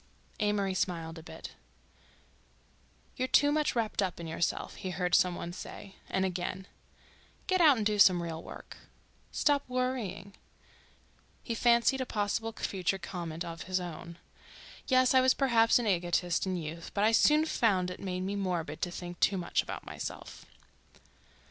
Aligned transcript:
Amory 0.39 0.73
smiled 0.73 1.19
a 1.19 1.21
bit. 1.21 1.51
"You're 3.17 3.27
too 3.27 3.51
much 3.51 3.75
wrapped 3.75 4.01
up 4.01 4.19
in 4.19 4.25
yourself," 4.25 4.73
he 4.77 4.89
heard 4.89 5.13
some 5.13 5.35
one 5.35 5.53
say. 5.53 5.93
And 6.09 6.25
again— 6.25 6.65
"Get 7.45 7.61
out 7.61 7.77
and 7.77 7.85
do 7.85 7.99
some 7.99 8.23
real 8.23 8.41
work—" 8.41 8.77
"Stop 9.31 9.63
worrying—" 9.69 10.33
He 11.43 11.53
fancied 11.53 12.01
a 12.01 12.07
possible 12.07 12.51
future 12.51 12.97
comment 12.97 13.45
of 13.45 13.65
his 13.65 13.79
own. 13.79 14.17
"Yes—I 14.87 15.21
was 15.21 15.35
perhaps 15.35 15.77
an 15.77 15.85
egotist 15.85 16.47
in 16.47 16.57
youth, 16.57 16.89
but 16.95 17.03
I 17.03 17.11
soon 17.11 17.45
found 17.45 17.91
it 17.91 17.99
made 17.99 18.21
me 18.21 18.35
morbid 18.35 18.81
to 18.81 18.89
think 18.89 19.19
too 19.19 19.37
much 19.37 19.61
about 19.61 19.85
myself." 19.85 20.47